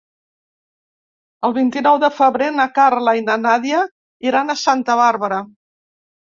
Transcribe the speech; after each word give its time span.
El 1.49 1.53
vint-i-nou 1.57 1.99
de 2.03 2.09
febrer 2.19 2.47
na 2.55 2.65
Carla 2.79 3.13
i 3.19 3.21
na 3.27 3.37
Nàdia 3.43 3.83
iran 4.31 4.49
a 4.49 4.57
Santa 4.63 4.97
Bàrbara. 5.03 5.41